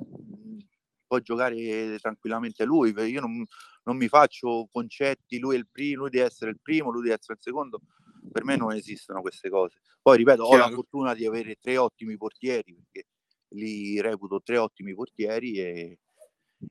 può 1.06 1.20
giocare 1.20 1.98
tranquillamente 2.00 2.66
lui. 2.66 2.92
Io 2.92 3.22
non, 3.22 3.46
non 3.84 3.98
mi 3.98 4.08
faccio 4.08 4.68
concetti, 4.72 5.40
lui 5.40 5.56
è 5.56 5.58
il 5.58 5.68
primo, 5.72 6.02
lui 6.02 6.10
deve 6.10 6.26
essere 6.26 6.52
il 6.52 6.60
primo, 6.62 6.92
lui 6.92 7.04
deve 7.04 7.16
essere 7.16 7.34
il 7.34 7.42
secondo. 7.42 7.82
Per 8.32 8.44
me 8.44 8.56
non 8.56 8.74
esistono 8.74 9.22
queste 9.22 9.50
cose. 9.50 9.80
Poi 10.02 10.18
ripeto, 10.18 10.44
Chiaro. 10.44 10.64
ho 10.64 10.68
la 10.68 10.74
fortuna 10.74 11.14
di 11.14 11.26
avere 11.26 11.58
tre 11.60 11.78
ottimi 11.78 12.18
portieri, 12.18 12.74
perché 12.74 13.08
li 13.50 14.00
reputo 14.02 14.42
tre 14.44 14.58
ottimi 14.58 14.94
portieri 14.94 15.58
e, 15.58 16.00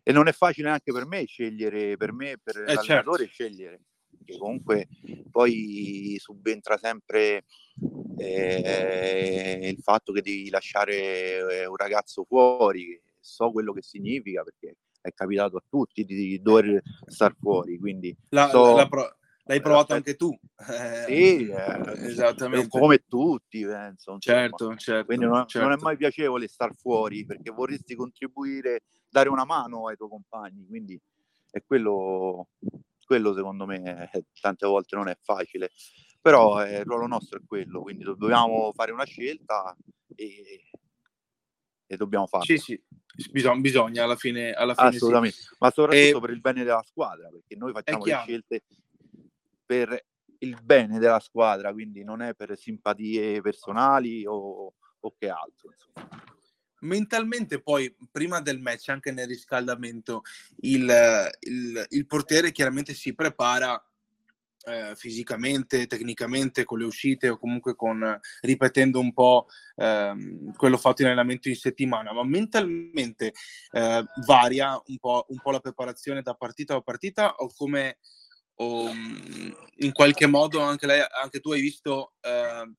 e 0.03 0.13
non 0.13 0.29
è 0.29 0.33
facile 0.33 0.69
anche 0.69 0.93
per 0.93 1.07
me 1.07 1.25
scegliere, 1.25 1.97
per 1.97 2.13
me, 2.13 2.39
per 2.43 2.57
eh 2.57 2.67
certo. 2.67 2.75
l'allenatore 2.75 3.27
certo. 3.27 3.33
scegliere, 3.33 3.81
perché 4.17 4.39
comunque 4.39 4.89
poi 5.31 6.17
subentra 6.19 6.77
sempre 6.79 7.45
eh, 8.19 9.69
il 9.75 9.83
fatto 9.83 10.13
che 10.13 10.23
devi 10.23 10.51
lasciare 10.51 11.63
eh, 11.63 11.67
un 11.67 11.77
ragazzo 11.77 12.25
fuori, 12.25 13.01
so 13.19 13.51
quello 13.51 13.73
che 13.73 13.83
significa 13.83 14.43
perché 14.43 14.77
è 15.09 15.13
capitato 15.13 15.57
a 15.57 15.63
tutti 15.69 16.05
di 16.05 16.41
dover 16.41 16.81
star 17.07 17.35
fuori, 17.39 17.79
quindi 17.79 18.17
la, 18.31 18.49
so, 18.49 18.77
la 18.77 18.89
pro- 18.89 19.19
l'hai 19.49 19.61
provato 19.61 19.95
anche 19.95 20.15
tu. 20.15 20.37
Eh, 20.69 21.05
sì, 21.07 21.49
eh, 21.51 22.07
esattamente. 22.07 22.69
Come 22.69 23.05
tutti, 23.09 23.65
penso. 23.65 24.17
Certo, 24.19 24.77
certo. 24.77 25.07
Quindi 25.07 25.25
non, 25.25 25.47
certo. 25.47 25.69
non, 25.69 25.77
è 25.77 25.81
mai 25.81 25.97
piacevole 25.97 26.47
star 26.49 26.75
fuori 26.75 27.25
perché 27.25 27.51
vorresti 27.51 27.95
contribuire 27.95 28.83
dare 29.09 29.29
una 29.29 29.45
mano 29.45 29.89
ai 29.89 29.97
tuoi 29.97 30.11
compagni, 30.11 30.67
quindi 30.67 31.01
è 31.51 31.63
quello, 31.67 32.49
quello 33.05 33.35
secondo 33.35 33.65
me 33.65 34.11
tante 34.41 34.67
volte 34.67 34.97
non 34.97 35.09
è 35.09 35.17
facile, 35.21 35.71
però 36.21 36.63
eh, 36.65 36.79
il 36.79 36.85
ruolo 36.85 37.07
nostro 37.07 37.39
è 37.39 37.43
quello, 37.47 37.81
quindi 37.81 38.05
dobbiamo 38.05 38.71
fare 38.75 38.93
una 38.93 39.07
scelta 39.07 39.75
e, 40.15 40.69
e 41.89 41.97
dobbiamo 41.97 42.27
farla. 42.27 42.45
Sì, 42.45 42.59
sì, 42.59 42.81
bisogna, 43.33 43.59
bisogna 43.61 44.05
alla 44.05 44.15
fine. 44.15 44.53
Alla 44.53 44.75
fine 44.75 44.89
Assolutamente, 44.89 45.37
sì. 45.37 45.49
ma 45.59 45.71
soprattutto 45.71 46.19
e... 46.19 46.21
per 46.21 46.31
il 46.31 46.41
bene 46.41 46.63
della 46.63 46.85
squadra, 46.87 47.29
perché 47.29 47.57
noi 47.57 47.73
facciamo 47.73 48.05
le 48.05 48.23
scelte 48.25 48.63
per 49.65 50.07
il 50.41 50.57
bene 50.63 50.99
della 50.99 51.19
squadra, 51.19 51.73
quindi 51.73 52.05
non 52.05 52.23
è 52.23 52.35
per 52.35 52.57
simpatie 52.57 53.41
personali 53.41 54.25
o, 54.27 54.75
o 55.01 55.15
che 55.19 55.29
altro. 55.29 55.73
Insomma 55.73 56.37
mentalmente 56.81 57.61
poi 57.61 57.93
prima 58.11 58.41
del 58.41 58.61
match 58.61 58.91
anche 58.91 59.11
nel 59.11 59.27
riscaldamento 59.27 60.23
il, 60.61 61.29
il, 61.41 61.87
il 61.89 62.07
portiere 62.07 62.53
chiaramente 62.53 62.95
si 62.95 63.15
prepara 63.15 63.83
eh, 64.69 64.95
fisicamente, 64.95 65.87
tecnicamente 65.87 66.65
con 66.65 66.79
le 66.79 66.85
uscite 66.85 67.29
o 67.29 67.39
comunque 67.39 67.75
con 67.75 68.19
ripetendo 68.41 69.01
un 69.01 69.13
po' 69.13 69.47
ehm, 69.77 70.53
quello 70.55 70.77
fatto 70.77 71.03
in 71.03 71.09
allenamento 71.09 71.49
in 71.49 71.57
settimana, 71.57 72.13
ma 72.13 72.25
mentalmente 72.25 73.33
eh, 73.73 74.05
varia 74.27 74.81
un 74.87 74.99
po', 74.99 75.27
un 75.29 75.39
po', 75.39 75.51
la 75.51 75.61
preparazione 75.61 76.23
da 76.23 76.35
partita 76.35 76.75
a 76.75 76.81
partita 76.81 77.35
o 77.37 77.51
come 77.57 77.99
o, 78.61 78.93
mm, 78.93 79.51
in 79.79 79.93
qualche 79.93 80.27
modo 80.27 80.61
anche, 80.61 80.87
lei, 80.87 81.01
anche 81.23 81.41
tu 81.41 81.53
hai 81.53 81.61
visto 81.61 82.15
eh, 82.21 82.73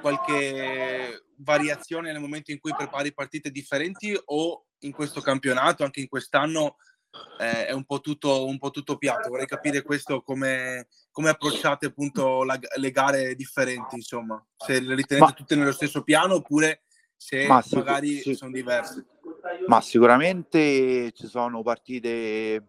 qualche 0.00 1.24
variazione 1.36 2.12
nel 2.12 2.20
momento 2.20 2.50
in 2.50 2.60
cui 2.60 2.74
prepari 2.76 3.12
partite 3.12 3.50
differenti 3.50 4.18
o 4.26 4.66
in 4.80 4.92
questo 4.92 5.20
campionato, 5.20 5.84
anche 5.84 6.00
in 6.00 6.08
quest'anno, 6.08 6.76
eh, 7.38 7.66
è 7.66 7.72
un 7.72 7.84
po, 7.84 8.00
tutto, 8.00 8.46
un 8.46 8.58
po' 8.58 8.70
tutto 8.70 8.96
piatto? 8.96 9.28
Vorrei 9.28 9.46
capire 9.46 9.82
questo 9.82 10.22
come, 10.22 10.88
come 11.10 11.30
approcciate 11.30 11.86
appunto 11.86 12.44
la, 12.44 12.58
le 12.76 12.90
gare 12.90 13.34
differenti, 13.34 13.96
insomma, 13.96 14.44
se 14.56 14.80
le 14.80 14.94
ritenete 14.94 15.26
Ma... 15.26 15.32
tutte 15.32 15.56
nello 15.56 15.72
stesso 15.72 16.02
piano 16.02 16.34
oppure 16.34 16.82
se 17.16 17.46
Ma 17.46 17.62
magari 17.72 18.18
sì. 18.20 18.34
sono 18.34 18.50
diverse. 18.50 19.06
Ma 19.66 19.80
sicuramente 19.80 21.12
ci 21.12 21.26
sono 21.26 21.62
partite 21.62 22.64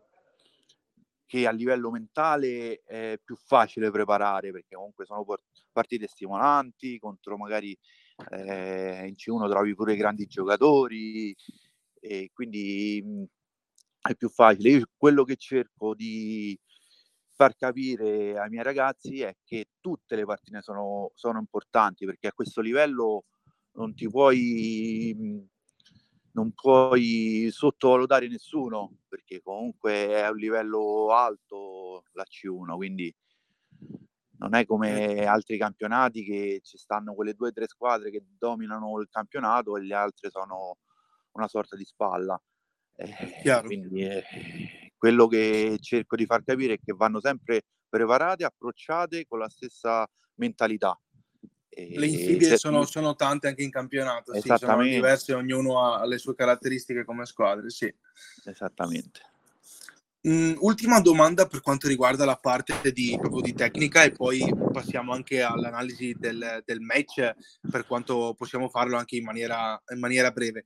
che 1.26 1.48
a 1.48 1.52
livello 1.52 1.92
mentale 1.92 2.82
è 2.84 3.18
più 3.24 3.38
facile 3.38 3.90
preparare 3.90 4.52
perché 4.52 4.76
comunque 4.76 5.06
sono 5.06 5.26
partite 5.72 6.08
stimolanti 6.08 7.00
contro 7.00 7.38
magari 7.38 7.78
eh, 8.32 9.06
in 9.08 9.14
C1 9.16 9.50
trovi 9.50 9.74
pure 9.74 9.96
grandi 9.96 10.26
giocatori 10.28 11.34
e 12.02 12.30
quindi 12.34 13.30
è 14.02 14.16
più 14.16 14.30
facile. 14.30 14.70
Io 14.70 14.86
quello 14.98 15.24
che 15.24 15.36
cerco 15.36 15.94
di 15.96 16.58
far 17.34 17.56
capire 17.56 18.38
ai 18.38 18.50
miei 18.50 18.64
ragazzi 18.64 19.22
è 19.22 19.36
che 19.44 19.68
tutte 19.80 20.16
le 20.16 20.26
partite 20.26 20.62
sono, 20.62 21.12
sono 21.16 21.40
importanti 21.40 22.06
perché 22.06 22.28
a 22.28 22.34
questo 22.34 22.62
livello 22.62 23.26
non 23.74 23.94
ti 23.96 24.08
puoi 24.10 25.14
mh, 25.18 25.48
non 26.34 26.52
puoi 26.54 27.50
sottovalutare 27.52 28.28
nessuno 28.28 29.00
perché 29.08 29.42
comunque 29.42 30.08
è 30.08 30.30
un 30.30 30.38
livello 30.38 31.12
alto 31.12 32.04
la 32.14 32.24
C1, 32.24 32.76
quindi 32.76 33.14
non 34.40 34.56
è 34.56 34.66
come 34.66 35.26
altri 35.26 35.58
campionati 35.58 36.24
che 36.24 36.60
ci 36.64 36.78
stanno 36.78 37.14
quelle 37.14 37.34
due 37.34 37.50
o 37.50 37.52
tre 37.52 37.68
squadre 37.68 38.10
che 38.10 38.24
dominano 38.38 39.00
il 39.00 39.08
campionato 39.10 39.78
e 39.78 39.82
le 39.84 39.94
altre 39.94 40.30
sono 40.30 40.78
una 41.34 41.48
sorta 41.48 41.76
di 41.76 41.86
spalla. 41.86 42.42
Eh, 43.02 43.62
quindi 43.64 44.04
eh, 44.04 44.24
quello 44.98 45.28
che 45.28 45.78
cerco 45.80 46.16
di 46.16 46.26
far 46.26 46.44
capire 46.44 46.74
è 46.74 46.80
che 46.84 46.94
vanno 46.94 47.20
sempre 47.20 47.64
preparate, 47.90 48.46
approcciate 48.46 49.26
con 49.28 49.40
la 49.40 49.50
stessa 49.50 50.08
mentalità 50.36 50.98
le 51.74 52.06
insidie 52.06 52.58
sono, 52.58 52.86
sono, 52.86 53.16
tante 53.16 53.48
anche 53.48 53.64
in 53.64 53.72
campionato, 53.72 54.34
sì, 54.40 54.54
sono 54.58 54.84
diverse, 54.84 55.34
ognuno 55.34 55.82
ha 55.82 56.06
le 56.06 56.18
sue 56.18 56.36
caratteristiche 56.36 57.06
come 57.06 57.26
squadre, 57.26 57.70
sì. 57.70 57.94
Esattamente. 58.46 59.22
Mm, 60.28 60.56
ultima 60.60 61.00
domanda 61.00 61.48
per 61.48 61.62
quanto 61.62 61.88
riguarda 61.88 62.26
la 62.26 62.36
parte 62.36 62.76
di, 62.92 63.18
proprio 63.20 63.42
di 63.42 63.54
tecnica 63.54 64.04
e 64.04 64.12
poi 64.12 64.54
passiamo 64.72 65.14
anche 65.14 65.42
all'analisi 65.42 66.14
del, 66.16 66.62
del 66.64 66.80
match 66.80 67.34
per 67.68 67.88
quanto 67.88 68.36
possiamo 68.38 68.70
farlo 68.70 68.98
anche 68.98 69.16
in 69.16 69.24
maniera, 69.24 69.82
in 69.92 70.00
maniera 70.00 70.30
breve. 70.30 70.66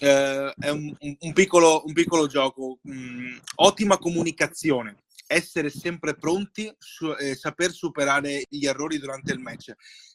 Eh, 0.00 0.54
è 0.58 0.68
un, 0.68 0.94
un, 0.98 1.32
piccolo, 1.32 1.82
un, 1.84 1.92
piccolo, 1.92 2.26
gioco, 2.26 2.78
mm, 2.88 3.36
ottima 3.56 3.98
comunicazione, 3.98 5.04
essere 5.26 5.70
sempre 5.70 6.14
pronti, 6.14 6.72
su, 6.78 7.10
eh, 7.12 7.34
saper 7.34 7.72
superare 7.72 8.44
gli 8.48 8.66
errori 8.66 8.98
durante 8.98 9.32
il 9.32 9.40
match. 9.40 9.72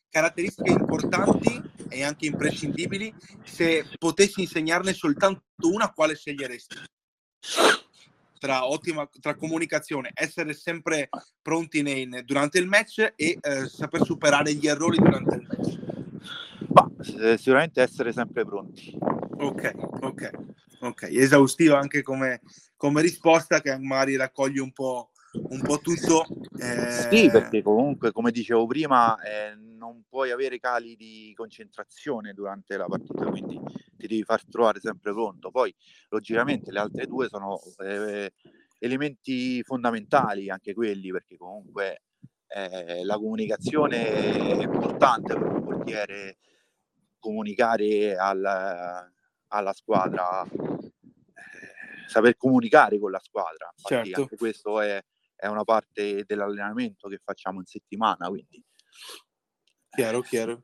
Caratteristiche 0.10 0.72
importanti 0.72 1.62
e 1.90 2.04
anche 2.04 2.28
imprescindibili, 2.28 3.14
se 3.44 3.86
potessi 3.98 4.42
insegnarne 4.42 4.94
soltanto 4.94 5.44
una, 5.64 5.92
quale 5.92 6.16
sceglieresti? 6.16 6.76
tra 8.44 8.68
ottima 8.68 9.08
tra 9.22 9.36
comunicazione, 9.36 10.12
essere 10.14 10.54
sempre 10.54 11.08
pronti 11.42 11.82
nei, 11.82 12.10
durante 12.26 12.60
il 12.60 12.68
match 12.68 13.14
e 13.16 13.38
eh, 13.40 13.70
saper 13.70 14.04
superare 14.04 14.54
gli 14.54 14.68
errori 14.68 14.98
durante 14.98 15.36
il 15.36 15.48
match. 15.48 15.80
Bah, 16.68 16.90
sicuramente 17.38 17.82
essere 17.82 18.12
sempre 18.12 18.44
pronti. 18.44 18.98
Ok, 19.38 19.72
ok, 20.02 20.30
ok. 20.82 21.04
Esaustivo 21.12 21.76
anche 21.76 22.02
come, 22.02 22.42
come 22.76 23.02
risposta 23.02 23.62
che 23.62 23.78
magari 23.78 24.16
raccoglie 24.16 24.62
un 24.62 24.72
po', 24.72 25.12
un 25.50 25.62
po 25.62 25.80
tutto. 25.80 26.26
Eh... 26.60 27.08
Sì, 27.10 27.30
perché 27.30 27.62
comunque, 27.62 28.12
come 28.12 28.32
dicevo 28.32 28.66
prima, 28.66 29.16
eh, 29.22 29.56
non 29.56 30.04
puoi 30.08 30.32
avere 30.32 30.60
cali 30.60 30.96
di 30.96 31.34
concentrazione 31.36 32.34
durante 32.34 32.78
la 32.78 32.86
partita, 32.86 33.26
quindi 33.26 33.60
ti 33.98 34.08
devi 34.08 34.24
far 34.24 34.46
trovare 34.46 34.80
sempre 34.80 35.12
pronto. 35.12 35.52
Poi, 35.52 35.74
logicamente, 36.10 36.72
le 36.72 36.80
altre 36.80 37.06
due 37.06 37.28
sono 37.28 37.60
eh, 37.84 38.32
elementi 38.80 39.64
fondamentali, 39.64 40.50
anche 40.50 40.74
quelli, 40.74 41.12
perché 41.12 41.38
comunque 41.38 42.04
eh, 42.48 43.04
la 43.04 43.16
comunicazione 43.16 44.12
è 44.14 44.64
importante 44.64 45.34
per 45.34 45.48
un 45.48 45.64
portiere 45.64 46.38
comunicare 47.18 48.16
al, 48.16 49.12
alla 49.54 49.74
squadra, 49.74 50.44
eh, 50.44 50.92
saper 52.08 52.36
comunicare 52.38 53.00
con 53.00 53.12
la 53.12 53.22
squadra. 53.24 53.72
Infatti, 53.76 54.10
certo. 54.10 54.22
anche 54.22 54.36
questo 54.36 54.82
è, 54.82 55.04
è 55.36 55.48
una 55.48 55.64
parte 55.64 56.24
dell'allenamento 56.26 57.08
che 57.08 57.20
facciamo 57.24 57.60
in 57.60 57.66
settimana, 57.66 58.28
quindi 58.28 58.64
Chiaro, 59.96 60.22
chiaro. 60.22 60.64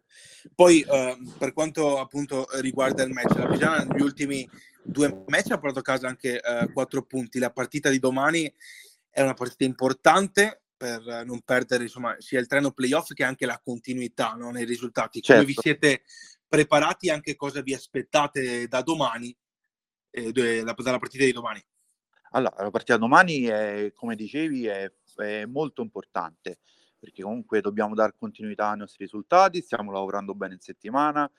Poi 0.56 0.82
eh, 0.82 1.18
per 1.38 1.54
quanto 1.54 2.00
appunto 2.00 2.48
riguarda 2.62 3.04
il 3.04 3.12
match, 3.12 3.38
la 3.38 3.48
Pigiana 3.48 3.84
negli 3.84 4.02
ultimi 4.02 4.50
due 4.82 5.24
match 5.28 5.52
ha 5.52 5.60
portato 5.60 5.80
a 5.80 5.84
casa 5.84 6.08
anche 6.08 6.42
eh, 6.42 6.72
quattro 6.74 7.04
punti. 7.04 7.38
La 7.38 7.52
partita 7.52 7.90
di 7.90 8.00
domani 8.00 8.52
è 9.08 9.22
una 9.22 9.36
partita 9.36 9.66
importante 9.66 10.64
per 10.76 11.26
non 11.26 11.42
perdere 11.42 11.84
insomma, 11.84 12.16
sia 12.20 12.40
il 12.40 12.48
treno 12.48 12.72
playoff 12.72 13.14
che 13.14 13.24
anche 13.24 13.46
la 13.46 13.60
continuità 13.64 14.32
no, 14.32 14.50
nei 14.50 14.66
risultati. 14.66 15.22
Come 15.22 15.46
vi 15.46 15.54
certo. 15.54 15.62
siete 15.62 16.04
preparati 16.50 17.10
anche 17.10 17.36
cosa 17.36 17.62
vi 17.62 17.74
aspettate 17.74 18.68
da 18.68 18.82
domani, 18.82 19.36
eh, 20.10 20.32
dalla 20.32 20.74
partita 20.74 21.24
di 21.24 21.32
domani? 21.32 21.64
Allora, 22.32 22.64
la 22.64 22.72
partita 22.72 22.98
domani, 22.98 23.44
è, 23.44 23.92
come 23.94 24.16
dicevi, 24.16 24.66
è, 24.66 24.92
è 25.16 25.46
molto 25.46 25.82
importante 25.82 26.60
perché 27.00 27.24
comunque 27.24 27.62
dobbiamo 27.62 27.96
dare 27.96 28.14
continuità 28.18 28.72
ai 28.72 28.78
nostri 28.78 29.06
risultati, 29.06 29.62
stiamo 29.62 29.92
lavorando 29.92 30.36
bene 30.36 30.56
in 30.56 30.60
settimana, 30.60 31.32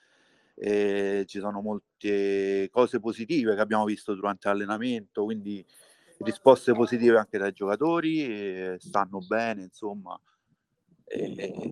eh, 0.55 1.23
ci 1.27 1.39
sono 1.39 1.61
molte 1.61 2.67
cose 2.71 2.99
positive 2.99 3.53
che 3.53 3.61
abbiamo 3.61 3.85
visto 3.85 4.15
durante 4.15 4.47
l'allenamento, 4.47 5.23
quindi 5.23 5.63
risposte 6.19 6.73
positive 6.73 7.17
anche 7.17 7.37
dai 7.37 7.51
giocatori, 7.51 8.23
eh, 8.23 8.75
stanno 8.79 9.19
bene, 9.19 9.63
insomma. 9.63 10.19
E, 11.05 11.71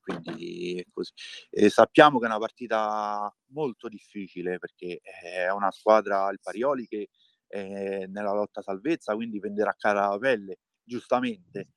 quindi 0.00 0.84
così. 0.92 1.12
E 1.50 1.70
sappiamo 1.70 2.18
che 2.18 2.26
è 2.26 2.28
una 2.28 2.38
partita 2.38 3.34
molto 3.48 3.88
difficile 3.88 4.58
perché 4.58 5.00
è 5.02 5.50
una 5.50 5.70
squadra, 5.70 6.30
il 6.30 6.40
Parioli, 6.42 6.86
che 6.86 7.08
è 7.46 8.06
nella 8.06 8.32
lotta 8.32 8.62
salvezza, 8.62 9.14
quindi 9.14 9.38
prenderà 9.38 9.74
cara 9.78 10.08
la 10.08 10.18
pelle, 10.18 10.58
giustamente 10.82 11.68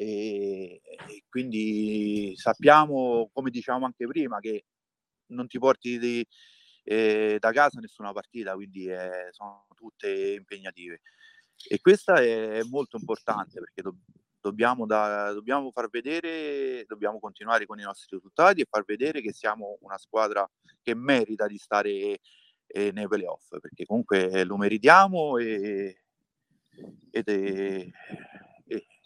e, 0.00 0.80
e 0.84 1.24
quindi 1.28 2.32
sappiamo, 2.36 3.30
come 3.32 3.50
diciamo 3.50 3.84
anche 3.84 4.06
prima, 4.06 4.38
che 4.38 4.66
non 5.32 5.48
ti 5.48 5.58
porti 5.58 5.98
di, 5.98 6.26
eh, 6.84 7.36
da 7.40 7.50
casa 7.50 7.80
nessuna 7.80 8.12
partita, 8.12 8.54
quindi 8.54 8.86
eh, 8.86 9.28
sono 9.30 9.66
tutte 9.74 10.34
impegnative. 10.34 11.00
E 11.68 11.80
questa 11.80 12.22
è 12.22 12.62
molto 12.62 12.96
importante 12.96 13.58
perché 13.58 13.82
do, 13.82 13.96
dobbiamo, 14.48 14.86
da, 14.86 15.32
dobbiamo 15.32 15.70
far 15.70 15.88
vedere, 15.90 16.84
dobbiamo 16.86 17.20
continuare 17.20 17.66
con 17.66 17.78
i 17.78 17.82
nostri 17.82 18.16
risultati 18.16 18.60
e 18.60 18.66
far 18.68 18.84
vedere 18.84 19.20
che 19.20 19.32
siamo 19.32 19.78
una 19.80 19.98
squadra 19.98 20.48
che 20.82 20.94
merita 20.94 21.46
di 21.46 21.58
stare 21.58 22.18
eh, 22.66 22.92
nei 22.92 23.06
playoff, 23.06 23.58
perché 23.60 23.84
comunque 23.84 24.44
lo 24.44 24.56
meritiamo 24.56 25.38
e, 25.38 26.02
ed 27.10 27.28
è, 27.28 27.86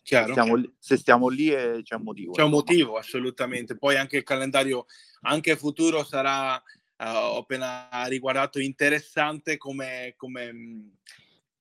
Chiaro. 0.02 0.32
Stiamo, 0.32 0.60
se 0.78 0.96
stiamo 0.96 1.28
lì 1.28 1.50
eh, 1.50 1.80
c'è 1.84 1.94
un 1.94 2.02
motivo. 2.02 2.32
C'è 2.32 2.42
un 2.42 2.50
motivo, 2.50 2.96
assolutamente. 2.96 3.78
Poi 3.78 3.96
anche 3.96 4.16
il 4.18 4.22
calendario, 4.24 4.86
anche 5.22 5.56
futuro, 5.56 6.02
sarà, 6.02 6.54
uh, 6.56 7.04
ho 7.04 7.38
appena 7.38 7.88
riguardato, 8.06 8.58
interessante 8.58 9.56
come, 9.56 10.14
come, 10.16 10.96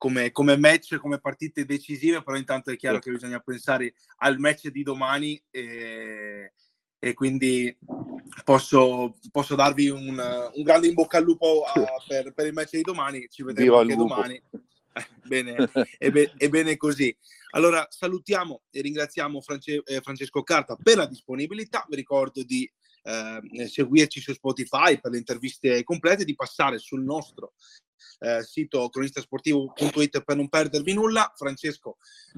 come, 0.02 0.32
come, 0.32 0.58
match, 0.58 0.98
come 0.98 1.20
partite 1.20 1.64
decisive, 1.64 2.24
però 2.24 2.36
intanto 2.36 2.72
è 2.72 2.76
chiaro 2.76 2.96
sì. 2.96 3.02
che 3.04 3.12
bisogna 3.12 3.40
pensare 3.40 3.94
al 4.18 4.40
match 4.40 4.70
di 4.70 4.82
domani 4.82 5.40
e, 5.52 6.54
e 6.98 7.14
quindi 7.14 7.78
posso, 8.44 9.16
posso 9.32 9.54
darvi 9.54 9.90
un, 9.90 10.18
un, 10.56 10.64
grande 10.64 10.88
in 10.88 10.96
bocca 10.96 11.20
al 11.20 11.24
lupo 11.24 11.66
a, 11.66 11.74
per, 12.08 12.34
per, 12.34 12.48
il 12.48 12.54
match 12.54 12.72
di 12.72 12.82
domani. 12.82 13.28
Ci 13.30 13.44
vedremo 13.44 13.70
Viva 13.70 13.82
anche 13.82 13.96
domani. 13.96 14.42
bene, 15.28 15.70
è, 16.00 16.10
be- 16.10 16.34
è, 16.36 16.50
bene 16.50 16.78
così. 16.78 17.16
Allora 17.52 17.86
salutiamo 17.88 18.64
e 18.72 18.82
ringraziamo 18.82 19.40
France- 19.40 19.84
eh, 19.86 20.02
Francesco 20.02 20.42
Carta 20.42 20.76
per 20.82 20.98
la 20.98 21.06
disponibilità. 21.06 21.86
Vi 21.88 21.96
ricordo 21.96 22.42
di 22.42 22.68
eh, 23.04 23.68
seguirci 23.68 24.20
su 24.22 24.34
Spotify 24.34 25.00
per 25.00 25.12
le 25.12 25.18
interviste 25.18 25.84
complete, 25.84 26.26
di 26.26 26.36
passare 26.36 26.78
sul 26.78 27.04
nostro 27.04 27.54
eh, 28.20 28.44
sito 28.44 28.88
cronistasportivo.it 28.90 30.24
per 30.24 30.36
non 30.36 30.50
perdervi 30.50 30.94
nulla. 30.94 31.32
Francesco, 31.36 31.98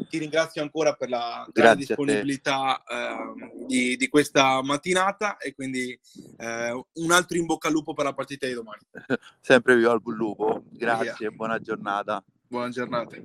ti 0.09 0.17
ringrazio 0.17 0.61
ancora 0.61 0.93
per 0.93 1.09
la 1.09 1.45
disponibilità 1.75 2.81
ehm, 2.83 3.65
di, 3.67 3.95
di, 3.95 4.07
questa 4.07 4.61
mattinata 4.61 5.37
e 5.37 5.53
quindi 5.53 5.97
eh, 6.37 6.85
un 6.93 7.11
altro 7.11 7.37
in 7.37 7.45
bocca 7.45 7.67
al 7.67 7.73
lupo 7.73 7.93
per 7.93 8.05
la 8.05 8.13
partita 8.13 8.47
di 8.47 8.53
domani. 8.53 8.81
Sempre 9.41 9.75
viva 9.75 9.93
il 9.93 10.01
lupo, 10.03 10.63
grazie 10.71 11.27
e 11.27 11.31
buona 11.31 11.59
giornata. 11.59 12.23
Buona 12.47 12.69
giornata. 12.69 13.17